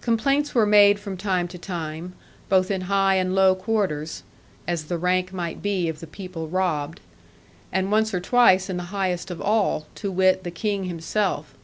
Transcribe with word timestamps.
Complaints 0.00 0.56
were 0.56 0.66
made 0.66 0.98
from 0.98 1.16
time 1.16 1.46
to 1.46 1.56
time, 1.56 2.12
both 2.48 2.68
in 2.68 2.80
high 2.90 3.14
and 3.14 3.32
low 3.32 3.54
quarters 3.54 4.24
(as 4.66 4.86
the 4.86 4.98
rank 4.98 5.32
might 5.32 5.62
be 5.62 5.88
of 5.88 6.00
the 6.00 6.06
people 6.08 6.48
robbed), 6.48 6.98
and 7.70 7.92
once 7.92 8.12
or 8.12 8.18
twice 8.18 8.68
in 8.68 8.76
the 8.76 8.82
highest 8.90 9.30
of 9.30 9.40
all, 9.40 9.86
to 9.94 10.10
wit, 10.10 10.42
the 10.42 10.50
King 10.50 10.86
himself. 10.86 11.54